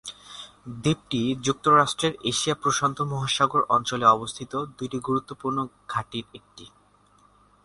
[0.81, 5.57] দ্বীপটি যুক্তরাষ্ট্রের এশিয়া প্রশান্ত মহাসাগর অঞ্চলে অবস্থিত দুইটি গুরুত্বপূর্ণ
[5.89, 6.65] ঘাঁটির একটি।